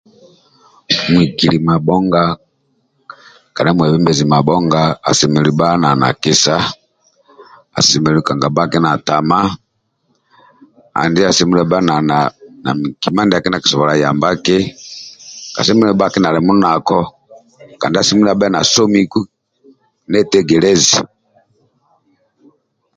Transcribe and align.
Muhikili 1.09 1.57
mabhonga 1.67 2.23
kedha 3.53 3.71
mwebenbezi 3.75 4.23
mabhonga 4.33 4.81
asemelelu 5.09 5.51
bhaki 5.59 5.77
na 6.01 6.09
kisa 6.23 6.55
asemelu 7.77 8.19
kangabhaki 8.27 8.77
na 8.81 8.91
tama 9.07 9.39
kandi 10.95 11.19
asemelelu 11.23 11.67
bha 11.71 11.79
nakima 11.87 13.21
ndia 13.23 13.43
ki 13.43 13.47
ndia 13.49 13.63
kisobola 13.65 14.01
yamba 14.03 14.29
ki 14.45 14.57
kasemelelu 15.55 15.95
bhaki 15.99 16.17
nandi 16.19 16.41
munako 16.47 16.99
kandi 17.79 17.95
asemelelu 17.97 18.39
bha 18.39 18.47
nasomuku 18.53 19.21
netegerezi 20.09 20.99